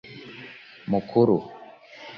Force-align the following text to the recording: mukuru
mukuru 0.89 1.37